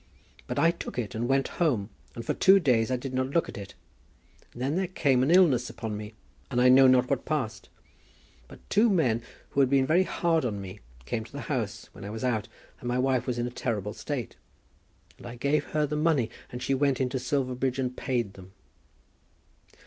[0.47, 3.47] But I took it, and went home, and for two days I did not look
[3.47, 3.75] at it.
[4.51, 6.15] And then there came an illness upon me,
[6.49, 7.69] and I know not what passed.
[8.47, 12.09] But two men who had been hard on me came to the house when I
[12.09, 12.47] was out,
[12.79, 14.35] and my wife was in a terrible state;
[15.19, 18.53] and I gave her the money, and she went into Silverbridge and paid them."